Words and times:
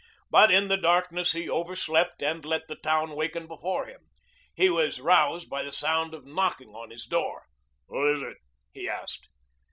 But 0.31 0.49
in 0.49 0.67
the 0.67 0.77
darkness 0.77 1.33
he 1.33 1.47
overslept 1.47 2.23
and 2.23 2.43
let 2.43 2.67
the 2.67 2.75
town 2.75 3.11
waken 3.11 3.45
before 3.45 3.85
him. 3.85 4.01
He 4.55 4.67
was 4.67 4.99
roused 4.99 5.47
by 5.47 5.61
the 5.61 5.71
sound 5.71 6.15
of 6.15 6.25
knocking 6.25 6.69
on 6.73 6.89
his 6.89 7.05
door. 7.05 7.45
"Who 7.87 8.11
is 8.11 8.23
it?" 8.23 8.37
he 8.73 8.89
asked. 8.89 9.29